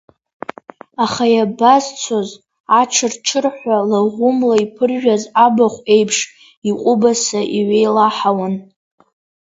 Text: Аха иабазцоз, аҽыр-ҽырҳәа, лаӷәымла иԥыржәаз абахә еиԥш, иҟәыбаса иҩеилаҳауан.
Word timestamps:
Аха 1.03 1.25
иабазцоз, 1.35 2.29
аҽыр-ҽырҳәа, 2.79 3.77
лаӷәымла 3.89 4.55
иԥыржәаз 4.65 5.23
абахә 5.45 5.79
еиԥш, 5.95 6.17
иҟәыбаса 6.69 7.41
иҩеилаҳауан. 7.57 8.55